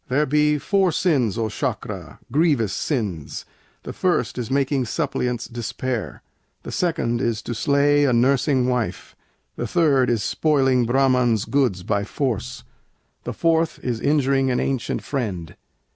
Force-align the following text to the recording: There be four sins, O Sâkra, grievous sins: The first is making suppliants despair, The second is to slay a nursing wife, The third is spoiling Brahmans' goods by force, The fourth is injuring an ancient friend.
There 0.07 0.25
be 0.25 0.57
four 0.57 0.91
sins, 0.91 1.37
O 1.37 1.43
Sâkra, 1.45 2.17
grievous 2.31 2.73
sins: 2.73 3.45
The 3.83 3.93
first 3.93 4.39
is 4.39 4.49
making 4.49 4.85
suppliants 4.85 5.45
despair, 5.47 6.23
The 6.63 6.71
second 6.71 7.21
is 7.21 7.43
to 7.43 7.53
slay 7.53 8.05
a 8.05 8.11
nursing 8.11 8.65
wife, 8.67 9.15
The 9.57 9.67
third 9.67 10.09
is 10.09 10.23
spoiling 10.23 10.87
Brahmans' 10.87 11.45
goods 11.45 11.83
by 11.83 12.03
force, 12.03 12.63
The 13.25 13.33
fourth 13.33 13.77
is 13.83 14.01
injuring 14.01 14.49
an 14.49 14.59
ancient 14.59 15.03
friend. 15.03 15.55